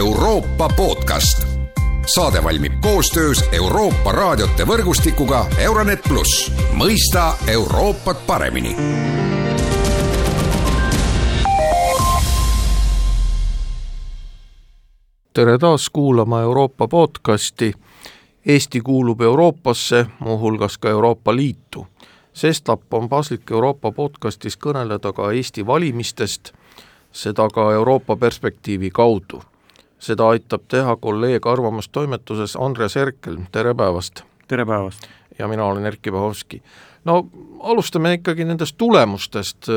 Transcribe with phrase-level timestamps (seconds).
[0.00, 1.46] Euroopa podcast.
[2.14, 8.76] saade valmib koostöös Euroopa raadiote võrgustikuga Euronet pluss, mõista Euroopat paremini
[15.32, 17.72] tere taas kuulama Euroopa podcasti.
[18.46, 21.86] Eesti kuulub Euroopasse, muuhulgas ka Euroopa Liitu.
[22.32, 26.52] sestap on paslik Euroopa podcastis kõneleda ka Eesti valimistest,
[27.12, 29.42] seda ka Euroopa perspektiivi kaudu.
[30.00, 34.24] Seda aitab teha kolleeg Arvamustoimetuses Andres Herkel, tere päevast!
[34.48, 35.08] tere päevast!
[35.38, 36.62] ja mina olen Erkki Bahovski.
[37.04, 37.26] no
[37.60, 39.68] alustame ikkagi nendest tulemustest,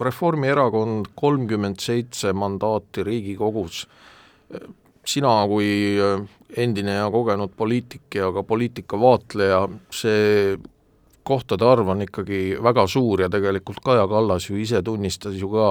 [0.00, 3.86] Reformierakond kolmkümmend seitse mandaati Riigikogus
[5.06, 5.98] sina kui
[6.56, 9.62] endine ja kogenud poliitik ja ka poliitika vaatleja,
[9.94, 10.58] see
[11.26, 15.68] kohtade arv on ikkagi väga suur ja tegelikult Kaja Kallas ju ise tunnistas ju ka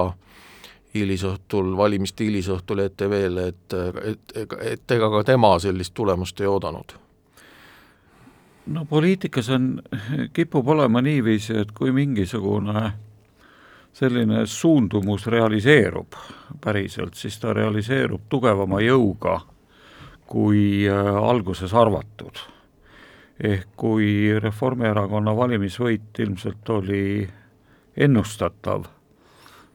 [0.94, 4.34] hilisõhtul, valimiste hilisõhtul ETV-le, et, et,
[4.72, 6.96] et, ega ka tema sellist tulemust ei oodanud
[8.66, 9.82] no poliitikas on,
[10.32, 12.92] kipub olema niiviisi, et kui mingisugune
[13.92, 16.14] selline suundumus realiseerub
[16.60, 19.40] päriselt, siis ta realiseerub tugevama jõuga,
[20.26, 22.46] kui äh, alguses arvatud.
[23.40, 27.28] ehk kui Reformierakonna valimisvõit ilmselt oli
[27.96, 28.84] ennustatav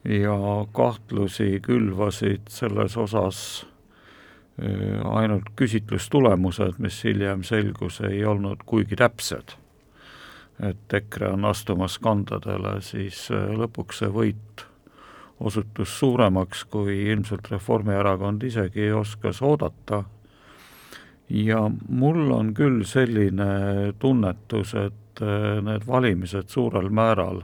[0.05, 0.37] ja
[0.73, 3.39] kahtlusi külvasid selles osas
[4.61, 9.57] äh, ainult küsitlustulemused, mis hiljem selgus, ei olnud kuigi täpsed
[10.59, 14.65] et EKRE on astumas kandadele, siis äh, lõpuks see võit
[15.39, 20.03] osutus suuremaks, kui ilmselt Reformierakond isegi oskas oodata.
[21.29, 27.43] ja mul on küll selline tunnetus, et äh, need valimised suurel määral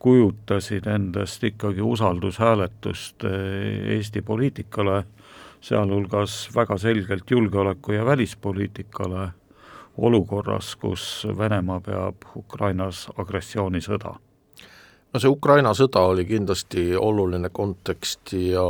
[0.00, 3.30] kujutasid endast ikkagi usaldushääletust äh,
[3.96, 5.04] Eesti poliitikale,
[5.60, 9.28] sealhulgas väga selgelt julgeoleku- ja välispoliitikale
[9.98, 14.14] olukorras, kus Venemaa peab Ukrainas agressioonisõda?
[15.12, 18.64] no see Ukraina sõda oli kindlasti oluline kontekst ja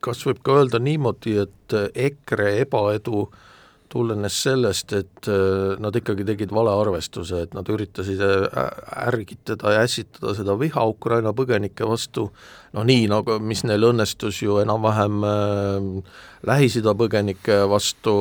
[0.00, 3.49] kas võib ka öelda niimoodi, et EKRE ebaedu äh,
[3.90, 8.68] tulenes sellest, et äh, nad ikkagi tegid valearvestuse, et nad üritasid äh,
[9.08, 12.28] ärgitada ja ässitada seda viha Ukraina põgenike vastu,
[12.76, 18.14] noh nii, nagu mis neil õnnestus ju enam-vähem äh, Lähis-Ida põgenike vastu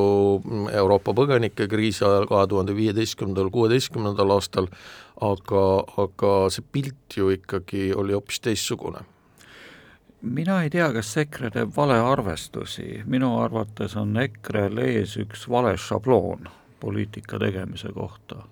[0.74, 4.72] Euroopa põgenikekriisi ajal kahe tuhande viieteistkümnendal, kuueteistkümnendal aastal,
[5.22, 5.64] aga,
[6.02, 9.06] aga see pilt ju ikkagi oli hoopis teistsugune
[10.22, 16.50] mina ei tea, kas EKRE teeb valearvestusi, minu arvates on EKRE-l ees üks vale šabloon
[16.80, 18.46] poliitika tegemise kohta.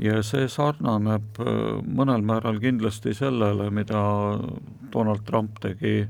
[0.00, 4.00] ja see sarnaneb äh, mõnel määral kindlasti sellele, mida
[4.92, 6.06] Donald Trump tegi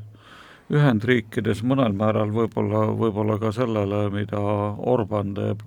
[0.71, 4.39] Ühendriikides, mõnel määral võib-olla, võib-olla ka sellele, mida
[4.93, 5.65] Orban teeb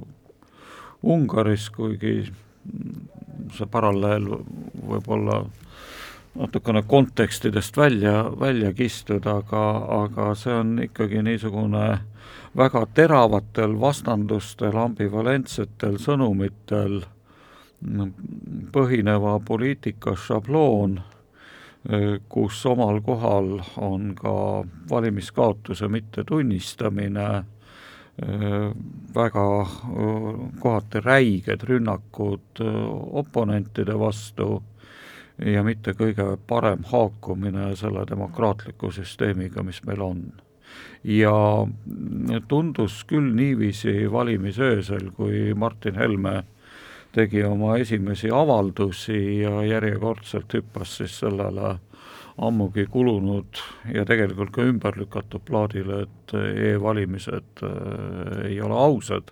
[1.03, 2.31] Ungaris, kuigi
[3.51, 4.29] see paralleel
[4.87, 5.41] võib-olla
[6.35, 9.63] natukene kontekstidest välja, välja kistuda, aga,
[10.03, 11.99] aga see on ikkagi niisugune
[12.57, 17.03] väga teravatel vastandustel, ambivalentsetel sõnumitel
[18.73, 20.99] põhineva poliitika šabloon,
[22.31, 24.35] kus omal kohal on ka
[24.89, 27.29] valimiskaotuse mittetunnistamine,
[29.15, 29.47] väga
[30.61, 32.61] kohati räiged rünnakud
[33.21, 34.61] oponentide vastu
[35.41, 40.23] ja mitte kõige parem haakumine selle demokraatliku süsteemiga, mis meil on.
[41.03, 41.33] ja
[42.47, 46.43] tundus küll niiviisi valimisöösel, kui Martin Helme
[47.11, 51.75] tegi oma esimesi avaldusi ja järjekordselt hüppas siis sellele
[52.37, 53.59] ammugi kulunud
[53.93, 56.33] ja tegelikult ka ümber lükatud plaadile, et
[56.73, 59.29] e-valimised äh, ei ole ausad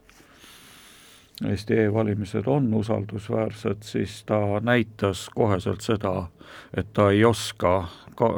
[1.50, 6.28] Eesti e-valimised on usaldusväärsed, siis ta näitas koheselt seda,
[6.78, 8.30] et ta ei oska ka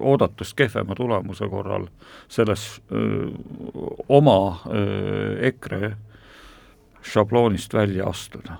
[0.00, 1.86] oodatust kehvema tulemuse korral
[2.28, 3.28] selles öö,
[4.08, 5.96] oma öö, EKRE
[7.02, 8.56] šabloonist välja astuda.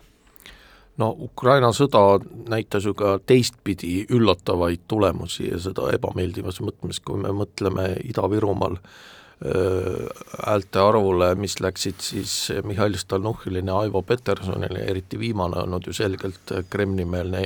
[1.00, 7.32] No Ukraina sõda näitas ju ka teistpidi üllatavaid tulemusi ja seda ebameeldivas mõttes, kui me
[7.34, 8.76] mõtleme Ida-Virumaal.
[8.76, 15.92] äh, häälte arvule, mis läksid siis Mihhail Stalnuhhinile ja Aivo Petersonile, eriti viimane olnud ju
[15.92, 17.42] selgelt Kremli-meelne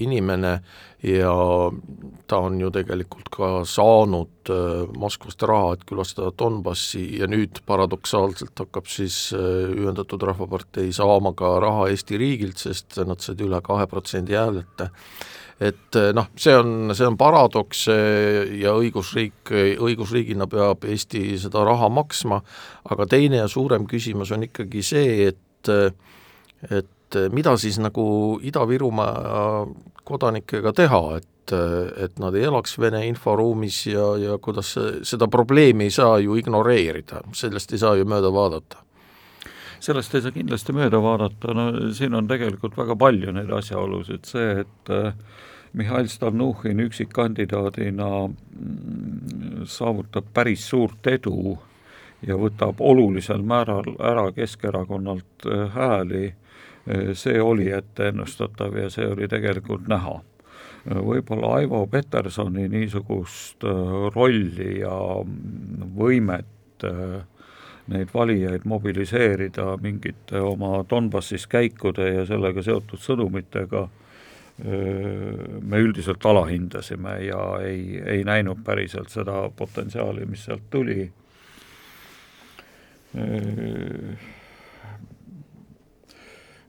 [0.00, 0.52] inimene
[1.02, 1.32] ja
[2.26, 4.52] ta on ju tegelikult ka saanud
[4.96, 11.90] Moskvast raha, et külastada Donbassi ja nüüd paradoksaalselt hakkab siis Ühendatud Rahvapartei saama ka raha
[11.90, 14.90] Eesti riigilt, sest nad said üle kahe protsendi häälete
[15.60, 19.52] et noh, see on, see on paradoks ja õigusriik,
[19.84, 22.40] õigusriigina peab Eesti seda raha maksma,
[22.90, 25.70] aga teine ja suurem küsimus on ikkagi see, et
[26.70, 28.04] et mida siis nagu
[28.46, 29.66] Ida-Virumaa
[30.06, 31.54] kodanikega teha, et,
[32.04, 34.74] et nad ei elaks Vene inforuumis ja, ja kuidas
[35.08, 38.84] seda probleemi ei saa ju ignoreerida, sellest ei saa ju mööda vaadata
[39.80, 44.64] sellest ei saa kindlasti mööda vaadata, no siin on tegelikult väga palju neid asjaolusid, see,
[44.64, 45.14] et äh,
[45.72, 51.56] Mihhail Stalnuhhin üksikkandidaadina mm, saavutab päris suurt edu
[52.26, 59.28] ja võtab olulisel määral ära Keskerakonnalt äh, hääli, äh, see oli etteennustatav ja see oli
[59.28, 60.20] tegelikult näha.
[60.90, 63.64] võib-olla Aivo Petersoni niisugust
[64.14, 67.20] rolli ja mm, võimet äh,
[67.86, 73.88] neid valijaid mobiliseerida mingite oma Donbassis käikude ja sellega seotud sõnumitega
[75.62, 81.12] me üldiselt alahindasime ja ei, ei näinud päriselt seda potentsiaali, mis sealt tuli.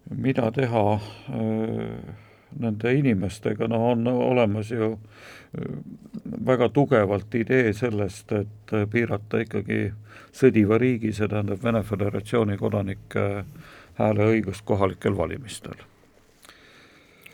[0.10, 0.86] mida teha
[2.60, 4.96] nende inimestega, no on olemas ju
[6.46, 9.84] väga tugevalt idee sellest, et piirata ikkagi
[10.32, 13.30] sõdiva riigi, see tähendab Vene Föderatsiooni kodanike
[14.00, 15.91] hääleõigust kohalikel valimistel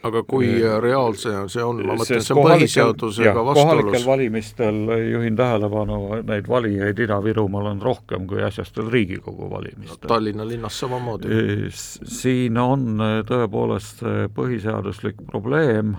[0.06, 0.50] aga kui
[0.82, 3.62] reaalse see on, ma mõtlen, see on põhiseadusega vastuolus.
[3.62, 10.08] kohalikel valimistel, juhin tähelepanu, neid valijaid Ida-Virumaal on rohkem kui äsjastel Riigikogu valimistel.
[10.08, 11.72] Tallinna linnas samamoodi.
[11.72, 14.06] siin on tõepoolest
[14.38, 15.96] põhiseaduslik probleem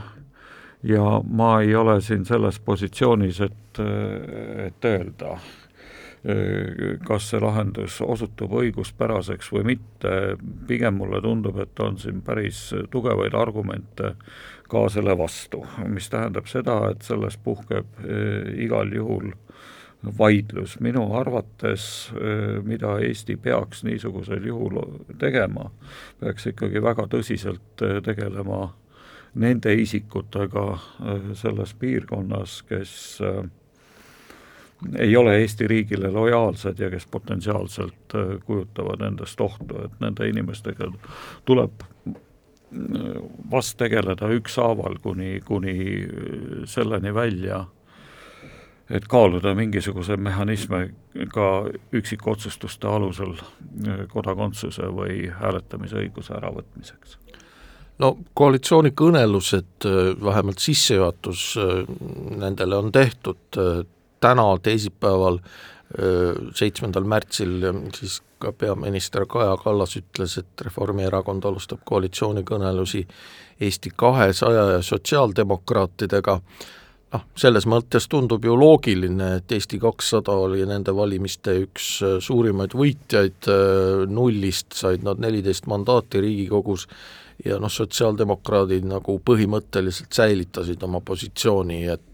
[0.82, 3.80] ja ma ei ole siin selles positsioonis, et,
[4.68, 5.38] et öelda
[7.06, 10.14] kas see lahendus osutub õiguspäraseks või mitte,
[10.66, 14.14] pigem mulle tundub, et on siin päris tugevaid argumente
[14.68, 18.02] ka selle vastu, mis tähendab seda, et selles puhkeb
[18.58, 19.30] igal juhul
[20.18, 22.10] vaidlus, minu arvates,
[22.66, 24.82] mida Eesti peaks niisugusel juhul
[25.18, 25.70] tegema,
[26.20, 28.68] peaks ikkagi väga tõsiselt tegelema
[29.38, 30.66] nende isikutega
[31.38, 32.92] selles piirkonnas, kes
[33.24, 33.42] äh,
[34.98, 40.90] ei ole Eesti riigile lojaalsed ja kes potentsiaalselt äh, kujutavad endast ohtu, et nende inimestega
[41.44, 42.14] tuleb äh,
[43.50, 47.64] vast tegeleda ükshaaval kuni, kuni äh, selleni välja,
[48.90, 50.88] et kaaluda mingisuguseid mehhanisme
[51.34, 51.48] ka
[51.92, 53.34] üksikotsustuste alusel
[54.08, 57.18] kodakondsuse või hääletamisõiguse äravõtmiseks.
[57.98, 59.84] No koalitsioonikõnelused,
[60.24, 61.42] vähemalt sissejuhatus
[62.38, 63.58] nendele on tehtud,
[64.20, 65.38] täna, teisipäeval,
[66.54, 67.62] seitsmendal märtsil
[67.96, 73.06] siis ka peaminister Kaja Kallas ütles, et Reformierakond alustab koalitsioonikõnelusi
[73.60, 76.36] Eesti kahesaja ja sotsiaaldemokraatidega,
[77.14, 81.88] noh, selles mõttes tundub ju loogiline, et Eesti kakssada oli nende valimiste üks
[82.26, 83.48] suurimaid võitjaid,
[84.12, 86.86] nullist said nad neliteist mandaati Riigikogus
[87.44, 92.04] ja noh, sotsiaaldemokraadid nagu põhimõtteliselt säilitasid oma positsiooni, et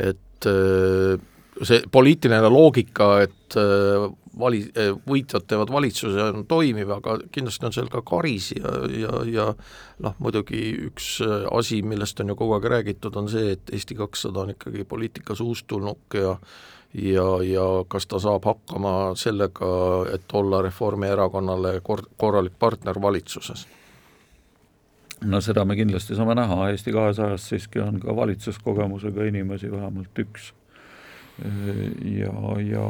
[0.00, 4.06] et et äh, see poliitiline loogika, et äh,
[4.40, 9.22] vali-, äh, võitjad teevad valitsuse, on toimiv, aga kindlasti on seal ka karis ja, ja,
[9.28, 9.46] ja
[10.00, 11.18] noh, muidugi üks
[11.52, 15.42] asi, millest on ju kogu aeg räägitud, on see, et Eesti kakssada on ikkagi poliitikas
[15.44, 16.36] uustulnuk ja
[16.90, 19.68] ja, ja kas ta saab hakkama sellega,
[20.10, 23.68] et olla Reformierakonnale kor-, korralik partner valitsuses
[25.24, 30.52] no seda me kindlasti saame näha, Eesti kahesajas siiski on ka valitsuskogemusega inimesi vähemalt üks.
[32.04, 32.86] ja, ja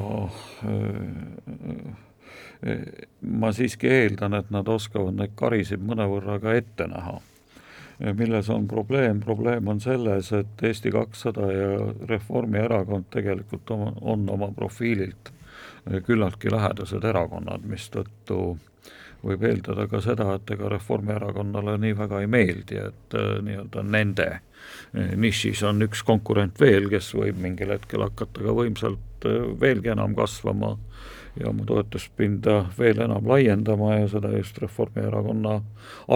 [3.22, 7.20] ma siiski eeldan, et nad oskavad neid karisid mõnevõrra ka ette näha.
[8.16, 14.52] milles on probleem, probleem on selles, et Eesti kakssada ja Reformierakond tegelikult on, on oma
[14.56, 15.32] profiililt
[16.06, 18.58] küllaltki lähedased erakonnad, mistõttu
[19.24, 24.28] võib eeldada ka seda, et ega Reformierakonnale nii väga ei meeldi, et äh, nii-öelda nende
[24.32, 29.92] äh, nišis on üks konkurent veel, kes võib mingil hetkel hakata ka võimsalt äh, veelgi
[29.92, 30.76] enam kasvama
[31.38, 35.60] ja oma toetuspinda veel enam laiendama ja seda just Reformierakonna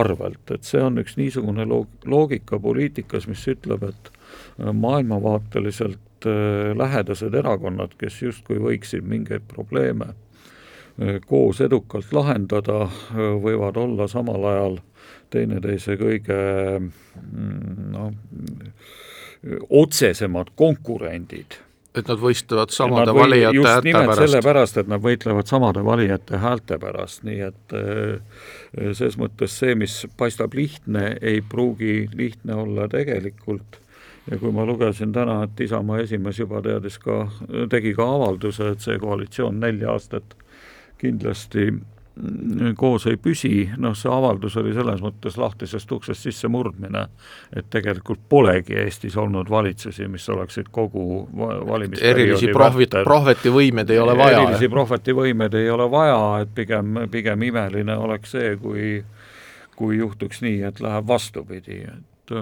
[0.00, 4.10] arvelt, et see on üks niisugune loog-, loogika poliitikas, mis ütleb, et
[4.58, 6.26] maailmavaateliselt
[6.74, 10.14] lähedased erakonnad, kes justkui võiksid mingeid probleeme
[11.26, 12.84] koos edukalt lahendada,
[13.42, 14.76] võivad olla samal ajal
[15.34, 16.38] teineteise kõige
[17.94, 18.10] noh,
[19.68, 21.58] otsesemad konkurendid.
[21.94, 24.20] Et nad võistlevad samade või, valijate häälte pärast.
[24.24, 30.00] sellepärast, et nad võitlevad samade valijate häälte pärast, nii et äh, ses mõttes see, mis
[30.18, 33.78] paistab lihtne, ei pruugi lihtne olla tegelikult.
[34.30, 37.26] Ja kui ma lugesin täna, et Isamaa esimees juba teadis ka,
[37.70, 40.34] tegi ka avalduse, et see koalitsioon neli aastat
[40.98, 41.72] kindlasti
[42.78, 47.08] koos ei püsi, noh see avaldus oli selles mõttes lahtisest uksest sisse murdmine,
[47.56, 54.14] et tegelikult polegi Eestis olnud valitsusi, mis oleksid kogu valimisperioodi erilisi prohvit-, prohvetivõimed ei ole
[54.18, 54.44] vaja.
[54.44, 59.00] erilisi prohvetivõimed ei ole vaja, et pigem, pigem imeline oleks see, kui
[59.74, 62.34] kui juhtuks nii, et läheb vastupidi, et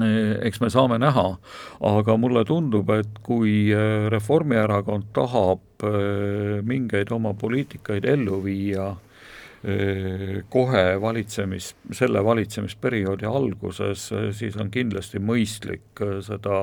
[0.00, 1.26] eks me saame näha,
[1.84, 8.92] aga mulle tundub, et kui äh, Reformierakond tahab äh, mingeid oma poliitikaid ellu viia
[10.50, 16.56] kohe valitsemis, selle valitsemisperioodi alguses, siis on kindlasti mõistlik seda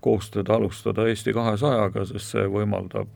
[0.00, 3.12] koostööd alustada Eesti kahesajaga, sest see võimaldab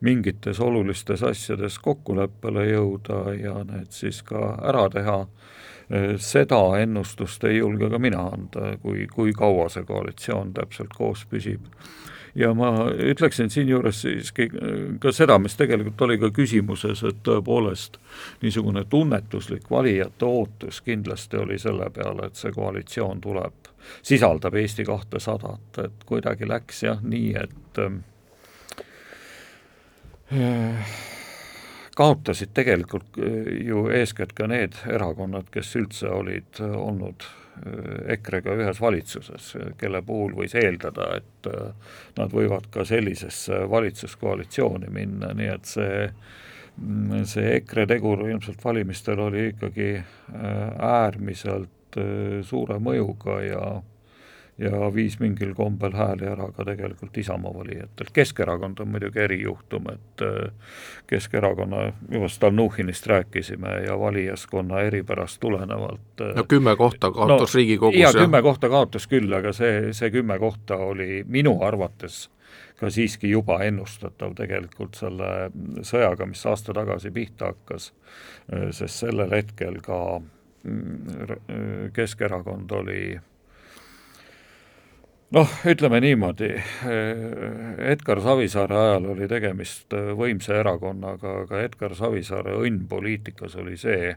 [0.00, 5.24] mingites olulistes asjades kokkuleppele jõuda ja need siis ka ära teha
[6.20, 11.64] seda ennustust ei julge ka mina anda, kui, kui kaua see koalitsioon täpselt koos püsib.
[12.34, 14.50] ja ma ütleksin siinjuures siiski
[15.00, 17.96] ka seda, mis tegelikult oli ka küsimuses, et tõepoolest
[18.42, 25.82] niisugune tunnetuslik valijate ootus kindlasti oli selle peale, et see koalitsioon tuleb, sisaldab Eesti kahtesadat,
[25.84, 27.82] et kuidagi läks jah nii, et
[31.98, 38.54] kaotasid tegelikult äh, ju eeskätt ka need erakonnad, kes üldse olid äh, olnud äh, EKRE-ga
[38.60, 39.48] ühes valitsuses,
[39.80, 41.48] kelle puhul võis eeldada, et
[42.18, 49.26] nad võivad ka sellisesse valitsuskoalitsiooni minna, nii et see mm, see EKRE tegur ilmselt valimistel
[49.26, 49.90] oli ikkagi
[50.92, 51.98] äärmiselt
[52.46, 53.62] suure mõjuga ja
[54.58, 58.10] ja viis mingil kombel hääli ära ka tegelikult Isamaa valijatelt.
[58.12, 60.52] Keskerakond on muidugi erijuhtum, et äh,
[61.06, 68.00] Keskerakonna, juba Stalnuhhinist rääkisime ja valijaskonna eripärast tulenevalt äh, no kümme kohta kaotas no, Riigikogus.
[68.00, 72.28] jaa, kümme kohta kaotas küll, aga see, see kümme kohta oli minu arvates
[72.78, 75.50] ka siiski juba ennustatav tegelikult selle
[75.86, 77.92] sõjaga, mis aasta tagasi pihta hakkas,
[78.52, 83.18] äh, sest sellel hetkel ka mm, Keskerakond oli
[85.36, 86.52] noh, ütleme niimoodi,
[87.92, 94.14] Edgar Savisaare ajal oli tegemist võimsa erakonnaga, aga Edgar Savisaare õnn poliitikas oli see,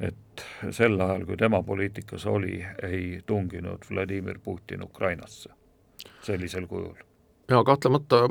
[0.00, 5.52] et sel ajal, kui tema poliitikas oli, ei tunginud Vladimir Putin Ukrainasse
[6.22, 6.96] sellisel kujul.
[7.48, 8.22] jaa, kahtlemata,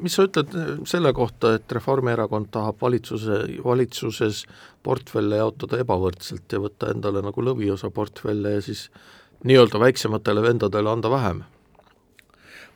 [0.00, 0.54] mis sa ütled
[0.88, 4.44] selle kohta, et Reformierakond tahab valitsuse, valitsuses
[4.82, 8.86] portfelle jaotada ebavõrdselt ja võtta endale nagu lõviosa portfelle ja siis
[9.44, 11.42] nii-öelda väiksematele vendadele anda vähem?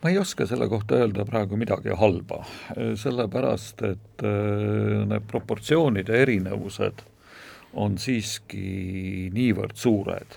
[0.03, 2.45] Ma ei oska selle kohta öelda praegu midagi halba,
[2.95, 7.05] sellepärast et äh, need proportsioonide erinevused
[7.77, 10.37] on siiski niivõrd suured,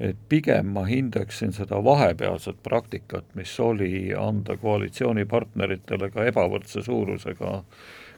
[0.00, 7.60] et pigem ma hindaksin seda vahepealset praktikat, mis oli anda koalitsioonipartneritele ka ebavõrdse suurusega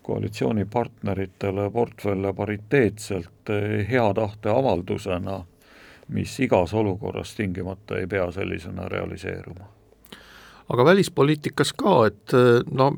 [0.06, 5.40] koalitsioonipartneritele portfelle pariteetselt äh, hea tahte avaldusena,
[6.08, 9.75] mis igas olukorras tingimata ei pea sellisena realiseeruma
[10.68, 12.92] aga välispoliitikas ka, et eh, no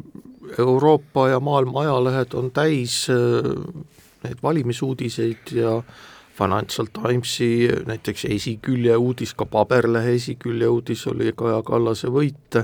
[0.58, 3.50] Euroopa ja maailma ajalehed on täis eh,
[4.24, 5.82] neid valimisuudiseid ja
[6.38, 12.60] Financial Timesi näiteks esikülje uudis, ka paberlehe esikülje uudis oli Kaja Kallase võit,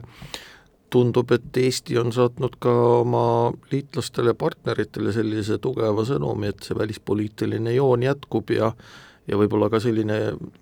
[0.95, 3.25] tundub, et Eesti on saatnud ka oma
[3.73, 8.71] liitlastele partneritele sellise tugeva sõnumi, et see välispoliitiline joon jätkub ja
[9.29, 10.19] ja võib-olla ka selline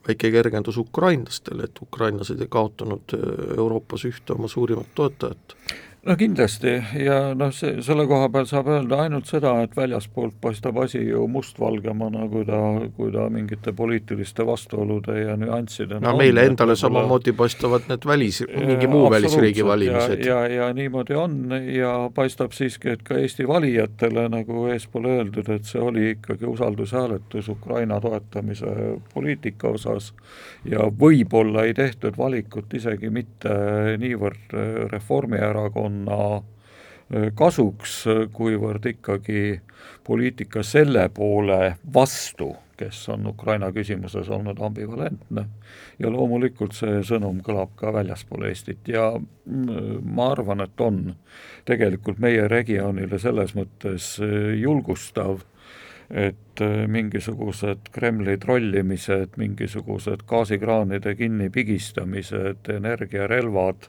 [0.07, 5.57] väike kergendus ukrainlastele, et ukrainlased ei kaotanud äh, Euroopas ühte oma suurimat toetajat
[6.07, 6.73] no kindlasti.
[6.99, 11.27] Ja noh, see, selle koha peal saab öelda ainult seda, et väljaspoolt paistab asi ju
[11.31, 12.59] mustvalgemana, kui ta,
[12.97, 18.43] kui ta mingite poliitiliste vastuolude ja nüanssidena no meile on, endale samamoodi paistavad need välis,
[18.51, 20.25] mingi muu välisriigi valimised.
[20.27, 21.39] ja, ja, ja niimoodi on.
[21.71, 27.53] Ja paistab siiski, et ka Eesti valijatele, nagu eespool öeldud, et see oli ikkagi usaldushääletus
[27.55, 28.75] Ukraina toetamise
[29.15, 30.11] poliitika osas.
[30.67, 33.55] Ja võib-olla ei tehtud valikut isegi mitte
[34.03, 34.55] niivõrd
[34.91, 36.43] Reformierakonna ühiskonna
[37.37, 39.61] kasuks, kuivõrd ikkagi
[40.05, 45.45] poliitika selle poole vastu, kes on Ukraina küsimuses olnud ambivalentne.
[45.99, 49.13] Ja loomulikult see sõnum kõlab ka väljaspool Eestit ja
[49.45, 51.15] ma arvan, et on
[51.69, 54.17] tegelikult meie regioonile selles mõttes
[54.57, 55.45] julgustav,
[56.13, 63.89] et äh, mingisugused Kremli trollimised, mingisugused gaasikraanide kinnipigistamised, energiarelvad,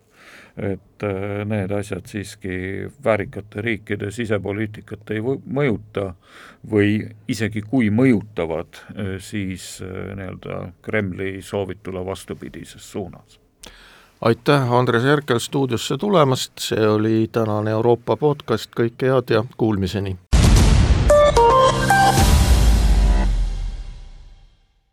[0.58, 6.14] et äh, need asjad siiski väärikate riikide sisepoliitikat ei mõjuta
[6.72, 13.40] või isegi kui mõjutavad, äh, siis nii-öelda Kremli soovitule vastupidises suunas.
[14.24, 20.16] Aitäh, Andres Herkel stuudiosse tulemast, see oli tänane Euroopa podcast, kõike head ja kuulmiseni!